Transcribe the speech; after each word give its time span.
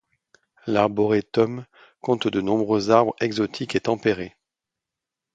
L'arboretum 0.65 1.67
compte 1.99 2.27
de 2.27 2.41
nombreux 2.41 2.89
arbres 2.89 3.13
exotiques 3.19 3.75
et 3.75 3.81
tempérés. 3.81 4.35